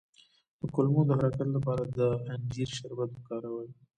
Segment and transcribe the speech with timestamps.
[0.59, 1.99] د کولمو د حرکت لپاره د
[2.33, 3.69] انجیر شربت وکاروئ